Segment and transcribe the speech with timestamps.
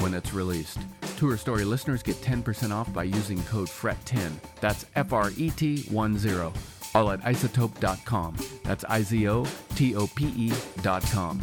[0.00, 0.78] when it's released.
[1.16, 4.32] Tour Story listeners get 10% off by using code FRET10.
[4.60, 6.52] That's F R E T 1 0.
[6.94, 8.36] All at izotope.com.
[8.64, 11.40] That's I Z O T O P E.com.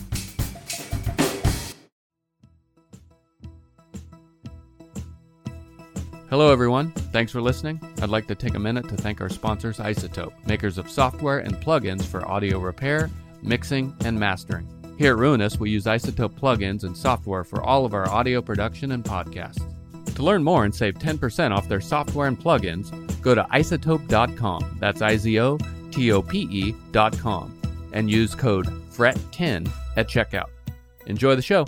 [6.29, 6.91] Hello, everyone.
[7.13, 7.79] Thanks for listening.
[8.01, 11.55] I'd like to take a minute to thank our sponsors, iZotope, makers of software and
[11.55, 13.09] plugins for audio repair,
[13.41, 14.76] mixing, and mastering.
[14.97, 18.93] Here at Ruinous, we use iZotope plugins and software for all of our audio production
[18.93, 19.63] and podcasts.
[20.15, 22.91] To learn more and save 10% off their software and plugins,
[23.21, 24.77] go to izotope.com.
[24.79, 25.59] That's I Z O
[25.91, 27.61] T O P E.com.
[27.93, 30.49] And use code FRET10 at checkout.
[31.05, 31.67] Enjoy the show.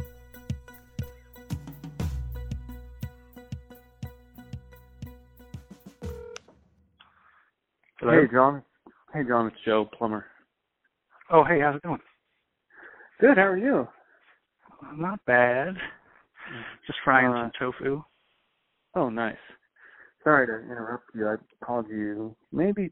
[8.00, 8.14] Hello?
[8.14, 8.64] Hey, John.
[9.14, 9.46] Hey, John.
[9.46, 10.26] It's Joe Plummer.
[11.30, 12.00] Oh, hey, how's it going?
[13.20, 13.38] Good.
[13.38, 13.88] How are you?
[14.96, 15.76] Not bad.
[16.88, 18.04] Just frying Uh, some tofu.
[18.96, 19.38] Oh, nice.
[20.24, 21.28] Sorry to interrupt you.
[21.28, 21.36] I
[21.66, 22.92] called you maybe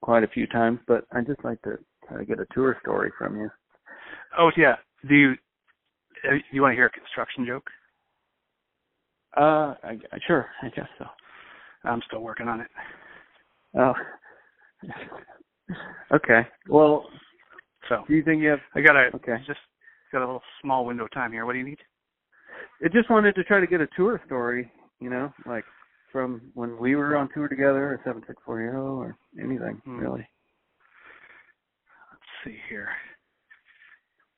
[0.00, 3.10] quite a few times, but I'd just like to try to get a tour story
[3.18, 3.50] from you.
[4.38, 4.76] Oh, yeah.
[5.06, 5.36] Do you
[6.28, 7.70] uh, you want to hear a construction joke?
[9.36, 10.46] Uh, I, I- sure.
[10.62, 11.06] I guess so.
[11.84, 12.68] I'm still working on it.
[13.74, 13.94] Oh.
[16.12, 16.46] okay.
[16.68, 17.06] Well,
[17.88, 18.60] So do you think you have?
[18.74, 19.36] I got a Okay.
[19.46, 19.60] just
[20.12, 21.46] got a little small window of time here.
[21.46, 21.78] What do you need?
[22.84, 24.70] I just wanted to try to get a tour story.
[25.00, 25.64] You know, like
[26.12, 29.98] from when we were on tour together, or seven six four Hero, or anything Hmm.
[29.98, 30.26] really.
[32.10, 32.88] Let's see here.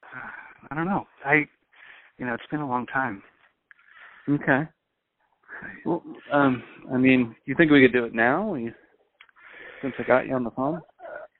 [0.05, 0.29] Uh,
[0.71, 1.07] I don't know.
[1.25, 1.47] I,
[2.19, 3.23] you know, it's been a long time.
[4.29, 4.69] Okay.
[5.85, 6.63] Well, um,
[6.93, 8.55] I mean, you think we could do it now?
[8.55, 8.73] You,
[9.83, 10.81] since I got you on the phone.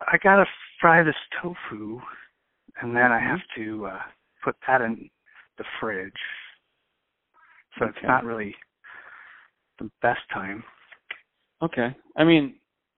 [0.01, 0.45] I gotta
[0.81, 2.01] fry this tofu,
[2.81, 4.01] and then I have to uh
[4.45, 5.11] put that in
[5.59, 6.13] the fridge.
[7.79, 8.55] So it's not really
[9.79, 10.65] the best time.
[11.63, 11.95] Okay.
[12.17, 12.55] I mean,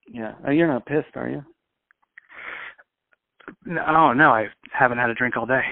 [0.07, 0.35] yeah.
[0.47, 1.45] Uh, You're not pissed, are you?
[3.65, 5.63] No, oh, no, I haven't had a drink all day.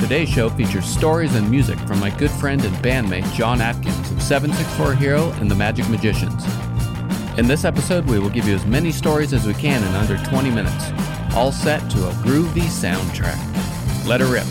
[0.00, 4.07] Today's show features stories and music from my good friend and bandmate John Atkins of
[4.20, 6.44] 764 Hero and the Magic Magicians.
[7.38, 10.16] In this episode, we will give you as many stories as we can in under
[10.28, 10.90] 20 minutes,
[11.34, 13.38] all set to a groovy soundtrack.
[14.06, 14.44] Let her rip.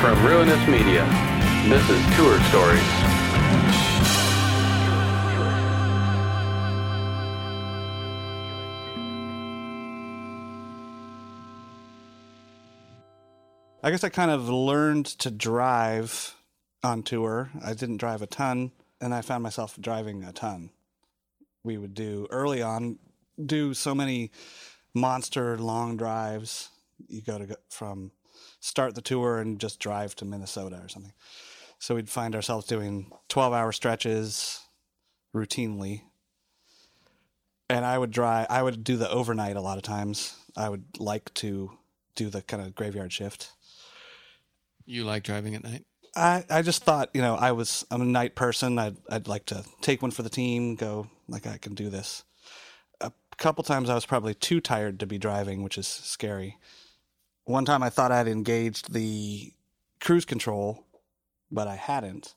[0.00, 1.04] From Ruinous Media,
[1.68, 3.08] this is Tour Stories.
[13.82, 16.37] I guess I kind of learned to drive
[16.82, 17.50] on tour.
[17.64, 20.70] I didn't drive a ton, and I found myself driving a ton.
[21.64, 22.98] We would do early on,
[23.44, 24.30] do so many
[24.94, 26.70] monster long drives.
[27.08, 28.12] You go to go from
[28.60, 31.12] start the tour and just drive to Minnesota or something.
[31.78, 34.60] So we'd find ourselves doing 12 hour stretches
[35.34, 36.02] routinely.
[37.70, 40.34] And I would drive, I would do the overnight a lot of times.
[40.56, 41.70] I would like to
[42.14, 43.52] do the kind of graveyard shift.
[44.86, 45.84] You like driving at night?
[46.16, 48.78] I, I just thought, you know, I was I'm a night person.
[48.78, 52.24] I'd I'd like to take one for the team, go like I can do this.
[53.00, 56.56] A couple times I was probably too tired to be driving, which is scary.
[57.44, 59.52] One time I thought I'd engaged the
[60.00, 60.84] cruise control,
[61.50, 62.34] but I hadn't.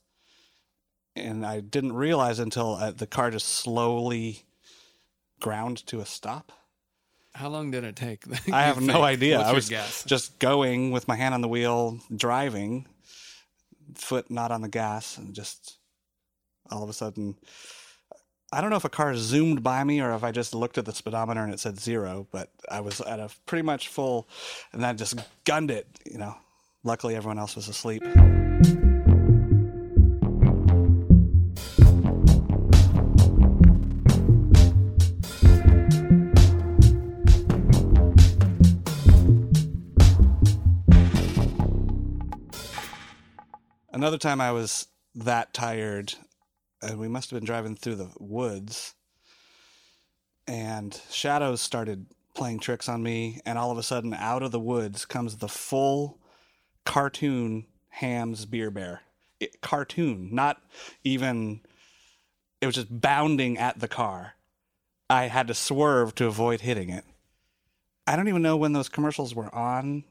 [1.16, 4.46] And I didn't realize until uh, the car just slowly
[5.42, 6.52] ground to a stop.
[7.34, 8.24] How long did it take?
[8.54, 9.38] I have no idea.
[9.38, 10.04] What's I was guess?
[10.06, 12.86] just going with my hand on the wheel, driving,
[13.96, 15.78] foot not on the gas, and just
[16.70, 17.36] all of a sudden,
[18.54, 20.86] I don't know if a car zoomed by me or if I just looked at
[20.86, 24.28] the speedometer and it said zero, but I was at a pretty much full,
[24.74, 25.88] and then just gunned it.
[26.06, 26.36] You know,
[26.84, 28.04] luckily everyone else was asleep.
[44.02, 46.16] Another time I was that tired,
[46.82, 48.96] and we must have been driving through the woods,
[50.48, 54.60] and shadows started playing tricks on me, and all of a sudden, out of the
[54.60, 56.18] woods comes the full
[56.84, 59.02] cartoon Hamm's Beer Bear.
[59.40, 60.60] It, cartoon, not
[61.04, 61.62] even.
[62.60, 64.34] It was just bounding at the car.
[65.12, 67.06] I had to swerve to avoid hitting it.
[68.08, 70.06] I don't even know when those commercials were on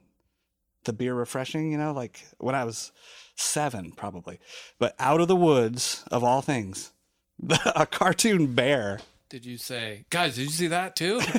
[0.85, 2.93] the beer refreshing, you know, like when I was
[3.41, 4.39] seven, probably.
[4.79, 6.93] But out of the woods, of all things,
[7.75, 9.01] a cartoon bear.
[9.29, 10.37] Did you say, guys?
[10.37, 11.21] Did you see that too?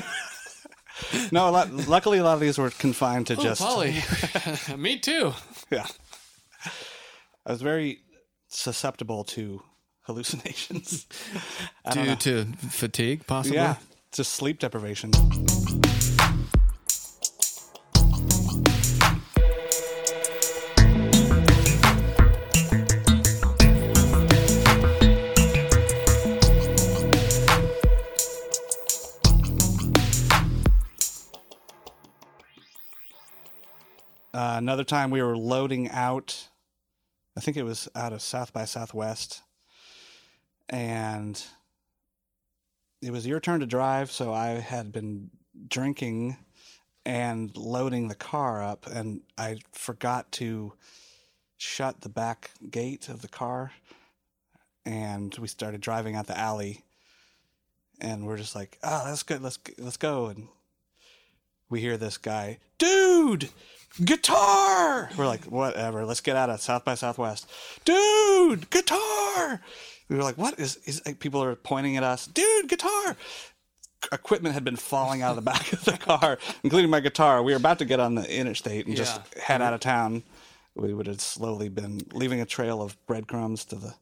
[1.32, 3.60] No, a lot, luckily a lot of these were confined to oh, just.
[3.60, 3.96] Polly,
[4.76, 5.32] me too.
[5.70, 5.86] Yeah.
[7.46, 8.00] I was very
[8.48, 9.62] susceptible to
[10.02, 11.06] hallucinations.
[11.90, 13.56] Due to fatigue, possibly.
[13.56, 13.76] Yeah,
[14.12, 15.12] just sleep deprivation.
[34.62, 36.48] Another time we were loading out,
[37.36, 39.42] I think it was out of South by Southwest,
[40.68, 41.42] and
[43.02, 44.12] it was your turn to drive.
[44.12, 45.30] So I had been
[45.68, 46.36] drinking
[47.04, 50.74] and loading the car up, and I forgot to
[51.58, 53.72] shut the back gate of the car,
[54.86, 56.84] and we started driving out the alley,
[58.00, 59.42] and we're just like, "Oh, that's good.
[59.42, 60.46] Let's let's go." And
[61.72, 63.48] we hear this guy, dude,
[64.04, 65.08] guitar.
[65.16, 66.04] We're like, whatever.
[66.04, 67.50] Let's get out of South by Southwest,
[67.86, 69.62] dude, guitar.
[70.08, 70.76] We were like, what is?
[70.84, 73.16] is like, people are pointing at us, dude, guitar.
[74.12, 77.42] Equipment had been falling out of the back of the car, including my guitar.
[77.42, 79.88] We were about to get on the interstate and just head out of mm-hmm.
[79.88, 80.22] town.
[80.74, 83.94] We would have slowly been leaving a trail of breadcrumbs to the.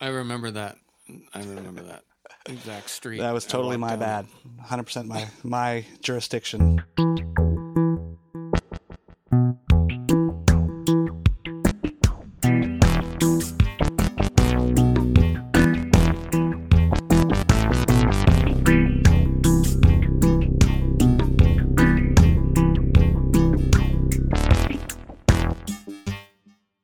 [0.00, 0.78] I remember that.
[1.34, 2.04] I remember that
[2.50, 3.18] exact street.
[3.18, 4.26] That was totally my bad.
[4.64, 6.82] 100% my my jurisdiction.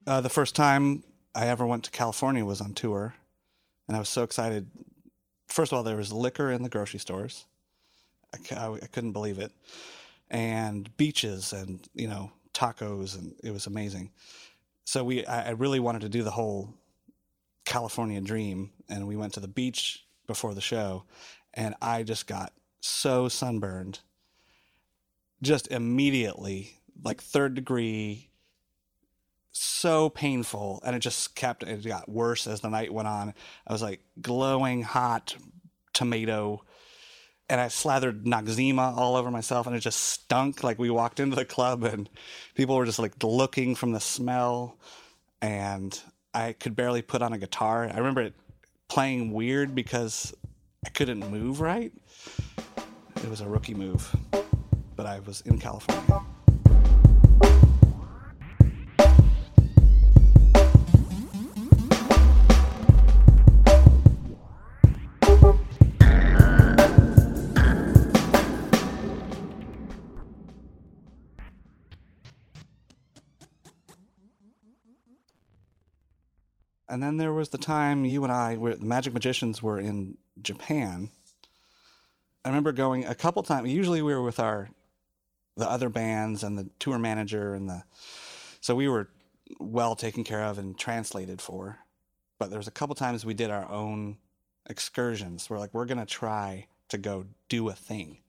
[0.07, 1.03] Uh, the first time
[1.35, 3.15] I ever went to California was on tour,
[3.87, 4.71] and I was so excited.
[5.47, 7.47] First of all, there was liquor in the grocery stores.
[8.35, 9.53] I, ca- I couldn't believe it,
[10.31, 14.11] and beaches, and you know tacos, and it was amazing.
[14.85, 16.75] So we, I, I really wanted to do the whole
[17.65, 21.05] California dream, and we went to the beach before the show,
[21.55, 24.01] and I just got so sunburned,
[25.43, 28.26] just immediately, like third degree
[29.57, 33.35] so painful and it just kept it got worse as the night went on.
[33.67, 35.37] I was like glowing hot
[35.93, 36.63] tomato
[37.49, 40.63] and i slathered noxzema all over myself and it just stunk.
[40.63, 42.09] Like we walked into the club and
[42.55, 44.77] people were just like looking from the smell
[45.41, 45.99] and
[46.35, 47.85] i could barely put on a guitar.
[47.85, 48.35] I remember it
[48.89, 50.35] playing weird because
[50.85, 51.93] i couldn't move right.
[53.17, 54.15] It was a rookie move
[54.97, 56.23] but i was in california
[76.97, 80.17] And then there was the time you and I, were, the Magic Magicians, were in
[80.41, 81.11] Japan.
[82.43, 83.71] I remember going a couple times.
[83.71, 84.71] Usually, we were with our
[85.59, 87.83] the other bands and the tour manager and the
[88.63, 89.11] so we were
[89.61, 91.81] well taken care of and translated for.
[92.39, 94.17] But there was a couple times we did our own
[94.65, 95.51] excursions.
[95.51, 98.21] We're like, we're gonna try to go do a thing,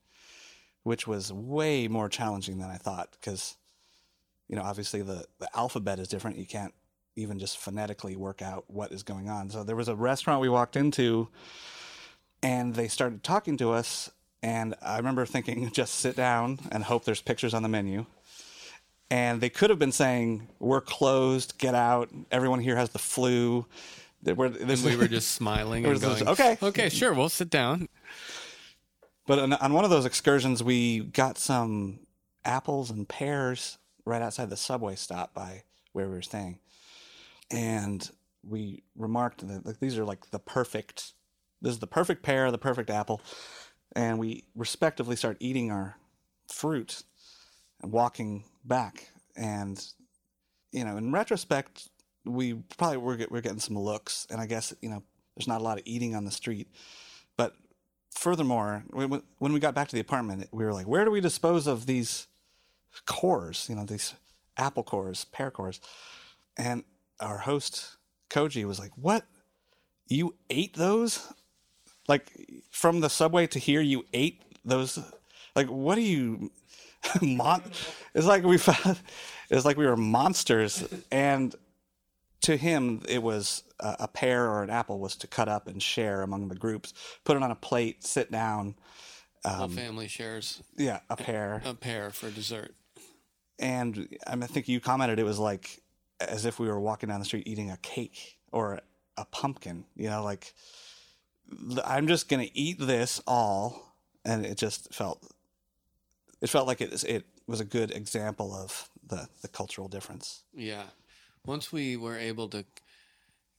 [0.82, 3.56] which was way more challenging than I thought because
[4.46, 6.36] you know obviously the the alphabet is different.
[6.36, 6.74] You can't
[7.18, 9.50] even just phonetically work out what is going on.
[9.50, 11.28] So there was a restaurant we walked into
[12.42, 14.10] and they started talking to us
[14.42, 18.06] and I remember thinking just sit down and hope there's pictures on the menu.
[19.10, 21.56] And they could have been saying, "We're closed.
[21.56, 22.10] Get out.
[22.30, 23.64] Everyone here has the flu."
[24.22, 27.88] Were, this, we were just smiling and going, "Okay." okay, sure, we'll sit down.
[29.26, 32.00] But on, on one of those excursions, we got some
[32.44, 36.58] apples and pears right outside the subway stop by where we were staying,
[37.50, 38.08] and
[38.42, 41.12] we remarked that like these are like the perfect.
[41.60, 43.20] This is the perfect pear, the perfect apple,
[43.96, 45.96] and we respectively start eating our
[46.52, 47.02] fruit
[47.82, 49.10] and walking back.
[49.36, 49.84] And
[50.72, 51.88] you know, in retrospect,
[52.24, 55.02] we probably were we're getting some looks, and I guess you know,
[55.36, 56.68] there's not a lot of eating on the street,
[57.36, 57.54] but
[58.14, 61.20] furthermore, when when we got back to the apartment, we were like, where do we
[61.20, 62.26] dispose of these
[63.06, 63.66] cores?
[63.68, 64.14] You know, these
[64.56, 65.80] apple cores, pear cores.
[66.56, 66.82] And
[67.20, 67.96] our host,
[68.30, 69.24] Koji, was like, what?
[70.08, 71.32] You ate those?
[72.08, 72.32] Like,
[72.70, 74.98] from the subway to here, you ate those?
[75.54, 76.50] Like, what do you.
[77.22, 77.62] Mon-
[78.14, 78.98] it's like we found.
[79.50, 80.84] It's like we were monsters.
[81.10, 81.54] And
[82.42, 85.82] to him, it was a, a pear or an apple was to cut up and
[85.82, 86.92] share among the groups,
[87.24, 88.74] put it on a plate, sit down.
[89.44, 91.62] Um, family shares yeah, a pear.
[91.64, 92.74] a pear for dessert.
[93.58, 95.80] And I, mean, I think you commented it was like
[96.20, 98.80] as if we were walking down the street eating a cake or
[99.16, 99.84] a pumpkin.
[99.96, 100.54] You know, like
[101.84, 103.94] I'm just gonna eat this all,
[104.24, 105.22] and it just felt
[106.40, 110.44] it felt like it was- it was a good example of the the cultural difference.
[110.54, 110.90] Yeah.
[111.44, 112.64] Once we were able to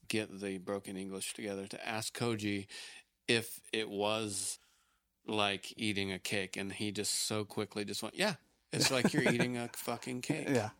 [0.08, 2.66] get the broken English together to ask Koji
[3.26, 4.58] if it was
[5.26, 8.34] like eating a cake, and he just so quickly just went, "Yeah,
[8.72, 10.70] it's like you're eating a fucking cake." Yeah.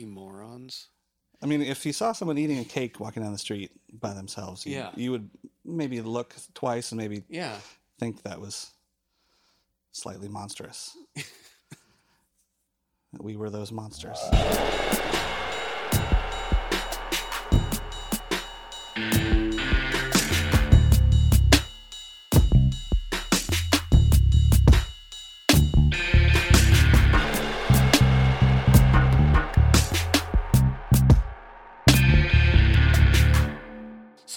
[0.00, 0.88] You morons.
[1.42, 4.64] I mean, if you saw someone eating a cake walking down the street by themselves,
[4.64, 4.90] you, Yeah.
[4.96, 5.28] you would
[5.62, 7.58] maybe look twice and maybe Yeah.
[7.98, 8.70] think that was
[9.92, 10.96] slightly monstrous.
[11.14, 11.24] That
[13.22, 14.18] we were those monsters.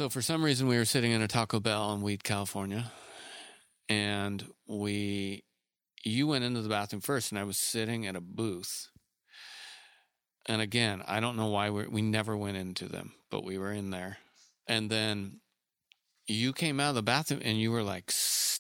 [0.04, 2.92] So for some reason, we were sitting in a Taco Bell in Weed, California,
[3.88, 5.46] and we,
[6.04, 8.90] you went into the bathroom first, and I was sitting at a booth.
[10.46, 13.72] And again, I don't know why we we never went into them, but we were
[13.72, 14.18] in there,
[14.68, 15.40] and then
[16.28, 18.12] you came out of the bathroom and you were like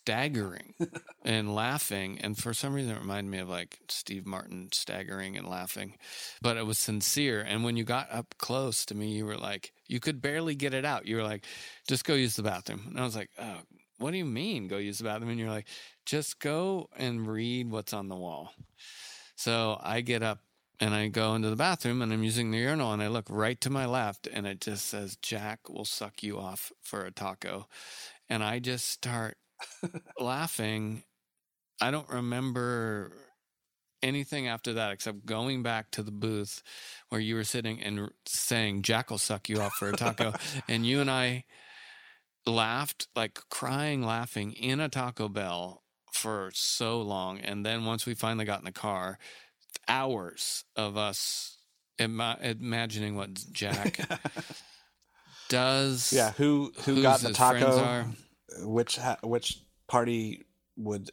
[0.03, 0.73] staggering
[1.23, 5.47] and laughing, and for some reason, it reminded me of like Steve Martin staggering and
[5.47, 5.97] laughing,
[6.41, 7.39] but it was sincere.
[7.39, 10.73] And when you got up close to me, you were like, you could barely get
[10.73, 11.07] it out.
[11.07, 11.45] You were like,
[11.87, 12.83] just go use the bathroom.
[12.89, 13.59] And I was like, oh,
[13.97, 15.29] what do you mean go use the bathroom?
[15.29, 15.67] And you're like,
[16.05, 18.51] just go and read what's on the wall.
[19.37, 20.39] So I get up
[20.81, 23.59] and I go into the bathroom and I'm using the urinal and I look right
[23.61, 27.67] to my left and it just says, Jack will suck you off for a taco.
[28.29, 29.37] And I just start
[30.19, 31.03] laughing.
[31.81, 33.11] I don't remember
[34.01, 36.61] anything after that except going back to the booth
[37.09, 40.33] where you were sitting and saying Jack will suck you off for a taco,
[40.67, 41.45] and you and I
[42.45, 48.13] laughed like crying, laughing in a Taco Bell for so long, and then once we
[48.13, 49.17] finally got in the car,
[49.87, 51.57] hours of us
[51.97, 53.99] ima- imagining what Jack
[55.49, 56.13] does.
[56.13, 58.05] Yeah, who who got the taco?
[58.59, 60.45] Which ha- which party
[60.75, 61.11] would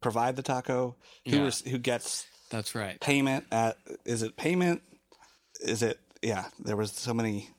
[0.00, 0.96] provide the taco?
[1.26, 1.42] Who Yeah.
[1.44, 3.00] was- who gets That's right.
[3.00, 3.76] payment at?
[4.04, 4.82] Is it payment?
[5.60, 6.00] Is it?
[6.22, 7.50] Yeah, there was so many.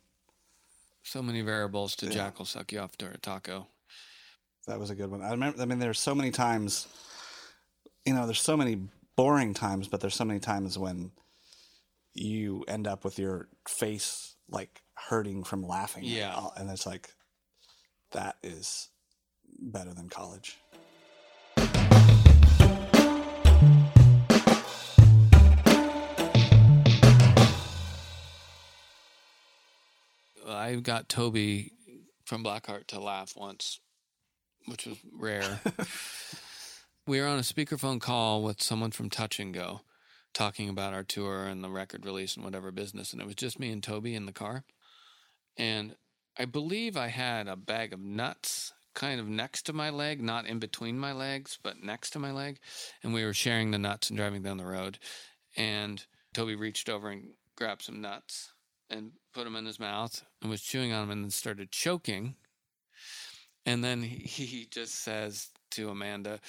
[1.03, 2.11] So many variables to Yeah.
[2.13, 3.67] Jack will suck you off to a taco.
[4.67, 5.21] That was a good one.
[5.23, 5.61] I remember.
[5.61, 6.87] I mean, there's so many times.
[8.05, 11.11] You know, there's so many boring times, but there's so many times when
[12.13, 16.03] you end up with your face like hurting from laughing.
[16.03, 16.49] Yeah.
[16.57, 17.15] and it's like
[18.11, 18.89] that is
[19.61, 20.57] better than college.
[30.47, 31.71] I got Toby
[32.25, 33.79] from Blackheart to laugh once,
[34.65, 35.59] which was rare.
[37.07, 39.81] we were on a speakerphone call with someone from Touch and Go
[40.33, 43.11] talking about our tour and the record release and whatever business.
[43.11, 44.63] And it was just me and Toby in the car.
[45.57, 45.95] And
[46.37, 50.45] I believe I had a bag of nuts kind of next to my leg, not
[50.45, 52.59] in between my legs, but next to my leg.
[53.03, 54.99] And we were sharing the nuts and driving down the road.
[55.55, 58.53] And Toby reached over and grabbed some nuts
[58.89, 62.35] and put them in his mouth and was chewing on them and then started choking.
[63.65, 66.39] And then he, just says to Amanda,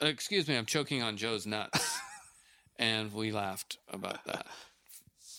[0.00, 1.98] Excuse me, I'm choking on Joe's nuts.
[2.78, 4.46] and we laughed about that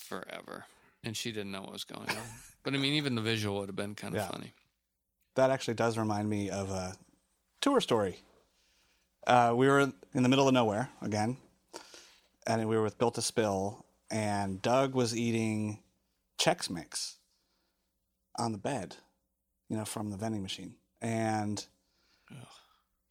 [0.07, 0.65] forever.
[1.03, 2.23] And she didn't know what was going on.
[2.63, 4.27] But I mean, even the visual would have been kind of Yeah.
[4.27, 4.53] funny.
[5.37, 6.95] That actually does remind me of a
[7.61, 8.19] tour story.
[9.25, 9.79] Uh, we were
[10.13, 11.37] in the middle of nowhere again,
[12.45, 15.79] and we were with Built to Spill, and Doug was eating
[16.39, 17.17] Chex Mix
[18.37, 18.95] on the bed,
[19.69, 20.75] you know, from the vending machine.
[21.01, 21.63] And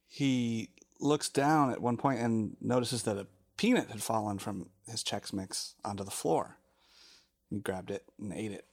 [0.07, 0.69] he
[0.99, 5.31] looks down at one point and notices that a peanut had fallen from his Chex
[5.31, 6.57] Mix onto the floor.
[7.49, 8.65] He grabbed it and ate it.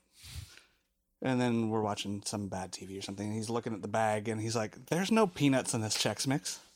[1.25, 3.25] And then we're watching some bad TV or something.
[3.25, 6.27] And he's looking at the bag and he's like, "There's no peanuts in this Chex
[6.27, 6.59] Mix."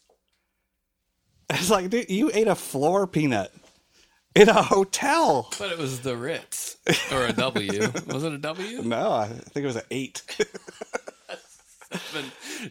[1.51, 3.51] It's like, dude, you ate a floor peanut
[4.35, 5.49] in a hotel.
[5.57, 6.77] But it was the Ritz
[7.11, 7.91] or a W.
[8.07, 8.83] was it a W?
[8.83, 10.21] No, I think it was an eight.
[12.13, 12.23] But,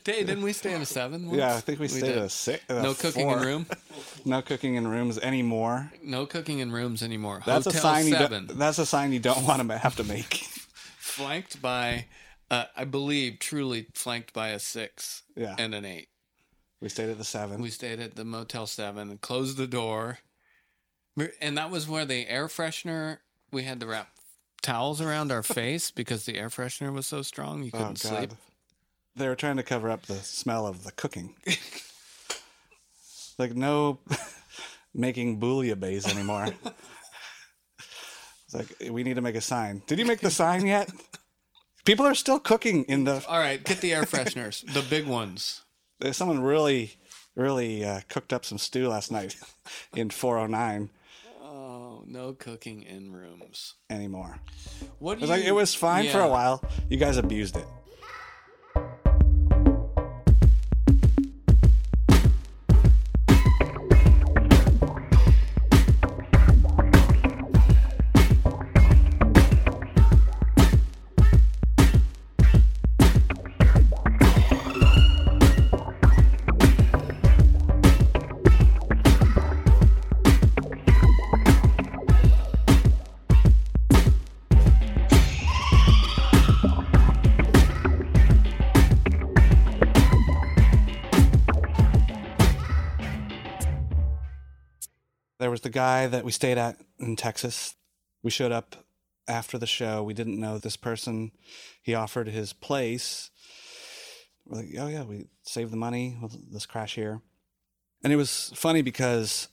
[0.04, 1.26] hey, didn't we stay in a seven?
[1.26, 1.38] once?
[1.38, 2.18] yeah, I think we stayed did.
[2.18, 2.62] a six.
[2.68, 3.38] a No cooking four.
[3.38, 3.66] in room.
[4.25, 5.90] No cooking in rooms anymore.
[6.04, 7.42] No cooking in rooms anymore.
[7.44, 8.04] That's Hotel a sign.
[8.12, 10.49] Seven, don't, that's a sign you don't want to have to make.
[11.19, 12.07] Flanked by,
[12.51, 15.55] uh, I believe, truly flanked by a six Yeah.
[15.59, 16.09] and an eight.
[16.81, 17.61] We stayed at the seven.
[17.61, 20.21] We stayed at the Motel Seven and closed the door,
[21.41, 23.19] and that was where the air freshener.
[23.51, 24.11] We had to wrap
[24.63, 28.31] towels around our face because the air freshener was so strong you oh couldn't sleep.
[29.17, 31.35] They were trying to cover up the smell of the cooking.
[33.39, 33.99] like no
[34.95, 36.49] making bouillabaisse anymore.
[38.50, 39.82] It's like we need to make a sign.
[39.87, 40.91] Did you make the sign yet?
[41.84, 43.25] People are still cooking in the.
[43.28, 45.63] All right, get the air fresheners, the big ones.
[46.00, 46.95] There's someone really,
[47.34, 49.37] really uh, cooked up some stew last night
[49.95, 50.91] in 409
[51.43, 53.75] Oh, no cooking in rooms.
[53.91, 54.39] anymore.
[54.99, 55.37] What It was you?
[55.37, 56.63] like it was fine for a while.
[56.89, 57.67] You guys abused it.
[95.49, 97.75] There was the guy that we stayed at in Texas.
[98.23, 98.84] We showed up
[99.26, 100.02] after the show.
[100.02, 101.32] We didn't know this person.
[101.80, 103.30] He offered his place.
[104.45, 106.19] We're like, oh yeah, we saved the money.
[106.21, 107.23] with let's crash here.
[108.04, 109.49] And it was funny because,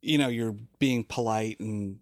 [0.00, 1.98] you know, you're being polite and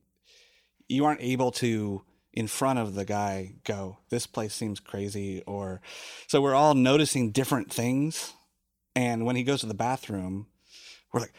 [0.86, 2.02] you aren't able to,
[2.34, 5.42] in front of the guy, go, this place seems crazy.
[5.46, 5.80] Or
[6.26, 8.34] so we're all noticing different things.
[8.94, 10.48] And when he goes to the bathroom,
[11.10, 11.32] we're like,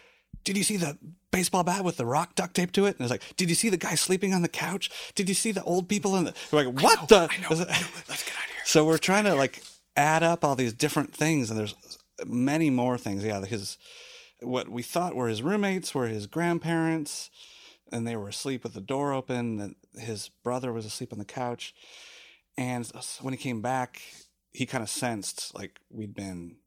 [0.44, 0.98] did you see the
[1.32, 2.98] baseball bat with the rock duct taped to it?
[2.98, 4.90] And it's like, did you see the guy sleeping on the couch?
[5.16, 6.34] Did you see the old people in the?
[6.52, 7.30] We're like, what the?
[7.50, 8.66] Let's get out of here.
[8.66, 9.64] So we're trying to like
[9.96, 11.76] add up all these different things, and there's
[12.26, 13.24] many more things.
[13.24, 13.78] Yeah, his
[14.42, 17.30] what we thought were his roommates were his grandparents,
[17.92, 19.60] and they were asleep with the door open.
[19.60, 21.74] And his brother was asleep on the couch,
[22.58, 22.90] and
[23.22, 24.02] when he came back,
[24.52, 26.58] he kind of sensed like we'd been.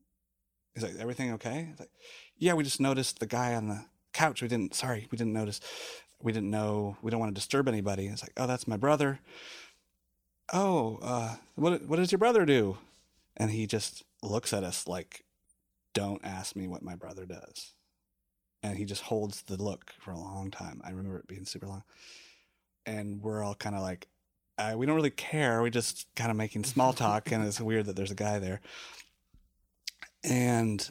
[0.74, 1.68] He's like, everything okay?
[2.38, 4.42] Yeah, we just noticed the guy on the couch.
[4.42, 5.60] We didn't, sorry, we didn't notice.
[6.22, 8.06] We didn't know, we don't want to disturb anybody.
[8.06, 9.20] It's like, oh, that's my brother.
[10.52, 12.78] Oh, uh, what, what does your brother do?
[13.36, 15.24] And he just looks at us like,
[15.92, 17.72] don't ask me what my brother does.
[18.62, 20.80] And he just holds the look for a long time.
[20.84, 21.82] I remember it being super long.
[22.86, 24.08] And we're all kind of like,
[24.58, 25.60] uh, we don't really care.
[25.62, 27.30] We're just kind of making small talk.
[27.32, 28.60] and it's weird that there's a guy there.
[30.22, 30.88] And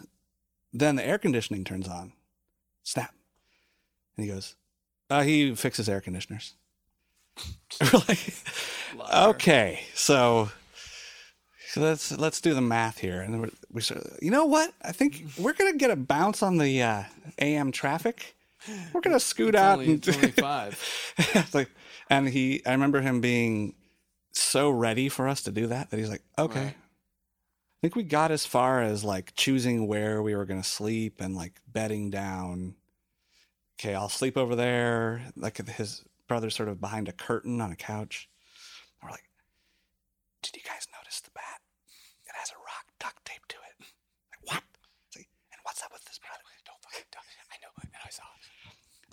[0.74, 2.14] then the air conditioning turns on.
[2.84, 3.14] Snap.
[4.18, 4.56] And he goes,
[5.10, 6.56] uh, he fixes air conditioners.
[7.82, 8.34] We're like,
[9.14, 10.50] okay, so,
[11.70, 13.22] so let's let's do the math here.
[13.22, 13.82] And we
[14.22, 14.74] you know what?
[14.84, 17.04] I think we're gonna get a bounce on the uh,
[17.40, 18.36] AM traffic.
[18.94, 21.50] We're gonna scoot It's out only, and it's only five.
[21.54, 21.70] Like,
[22.10, 23.74] and he, I remember him being
[24.32, 26.66] so ready for us to do that that he's like, okay.
[26.66, 26.76] Right.
[27.84, 31.36] Think we got as far as like choosing where we were going to sleep and
[31.36, 32.76] like bedding down.
[33.76, 35.34] Okay, I'll sleep over there.
[35.36, 38.30] Like his brother's sort of behind a curtain on a couch.
[39.04, 39.28] We're like,
[40.44, 41.60] did you guys notice the bat?
[42.24, 43.76] It has a rock duct taped to it.
[44.32, 44.64] Like, what?
[45.18, 46.40] Like, and what's up with this brother?
[46.64, 47.36] Don't fucking me.
[47.52, 48.24] I know, and I saw.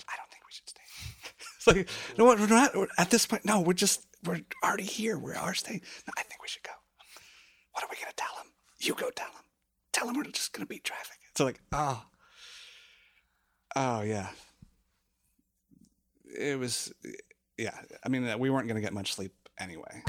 [0.06, 0.86] I don't think we should stay.
[1.56, 2.76] it's like, no, we're not.
[2.76, 5.18] We're, at this point, no, we're just, we're already here.
[5.18, 5.82] We are staying.
[6.06, 6.78] No, I think we should go.
[7.72, 8.52] What are we going to tell him?
[8.80, 9.34] You go tell him.
[9.92, 11.18] Tell him we're just going to beat traffic.
[11.36, 12.02] So, like, oh,
[13.76, 14.28] oh, yeah.
[16.24, 16.92] It was,
[17.58, 17.76] yeah.
[18.04, 20.02] I mean, we weren't going to get much sleep anyway.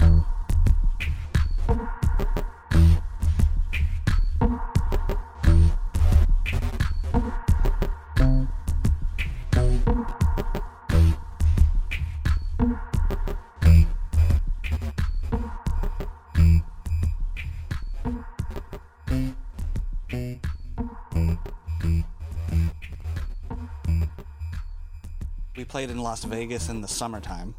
[25.72, 27.56] Played in Las Vegas in the summertime,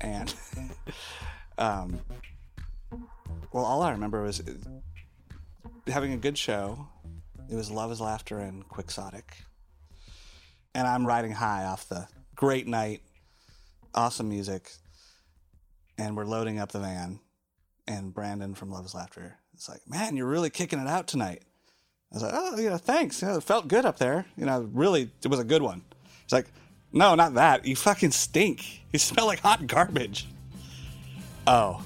[0.00, 0.32] and
[1.58, 1.98] um,
[3.50, 4.40] well, all I remember was
[5.88, 6.86] having a good show.
[7.50, 9.24] It was Love As Laughter and Quixotic,
[10.72, 13.02] and I'm riding high off the great night,
[13.92, 14.70] awesome music,
[15.98, 17.18] and we're loading up the van,
[17.88, 21.42] and Brandon from Love As Laughter is like, "Man, you're really kicking it out tonight."
[22.12, 23.20] I was like, "Oh, yeah, thanks.
[23.20, 24.26] You know, it felt good up there.
[24.36, 25.82] You know, really, it was a good one."
[26.22, 26.46] It's like,
[26.94, 27.66] no, not that.
[27.66, 28.84] You fucking stink.
[28.92, 30.26] You smell like hot garbage.
[31.46, 31.82] Oh.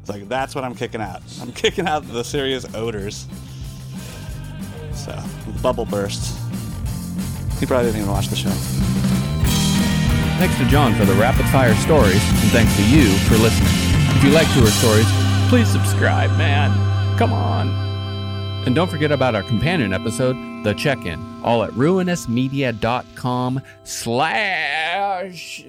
[0.00, 1.22] It's like, that's what I'm kicking out.
[1.40, 3.26] I'm kicking out the serious odors.
[4.92, 5.18] So,
[5.62, 6.38] bubble burst.
[7.60, 8.50] He probably didn't even watch the show.
[10.38, 13.72] Thanks to John for the rapid fire stories, and thanks to you for listening.
[14.16, 15.06] If you like tour stories,
[15.48, 16.70] please subscribe, man.
[17.18, 17.87] Come on.
[18.66, 25.64] And don't forget about our companion episode, The Check-In, all at ruinousmedia.com slash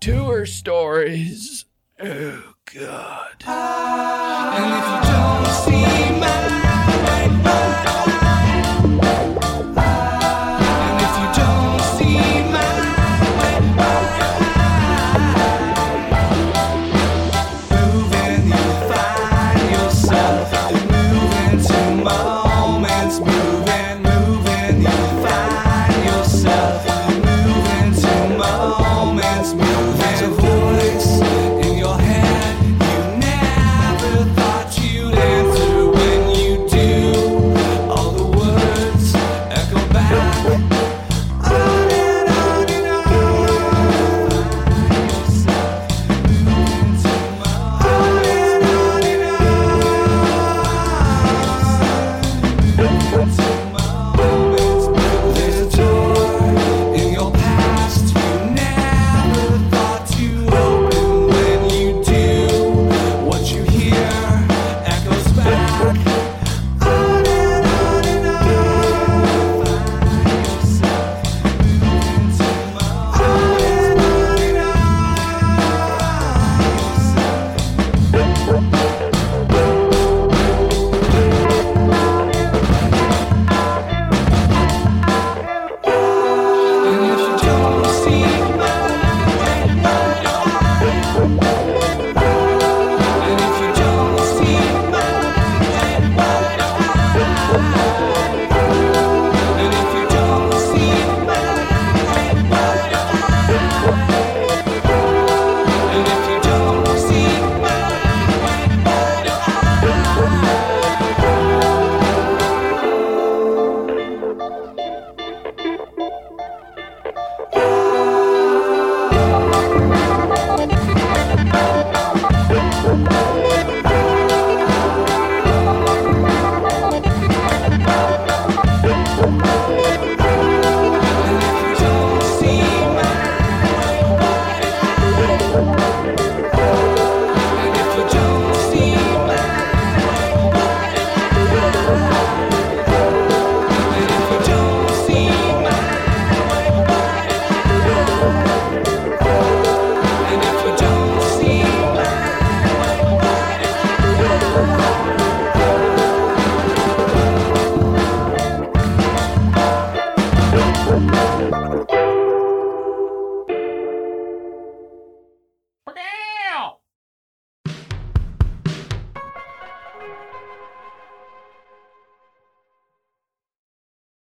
[0.00, 1.64] tour stories.
[2.00, 3.44] Oh, God.
[3.46, 5.84] And if you don't see
[6.18, 6.36] my,
[7.04, 8.01] my, my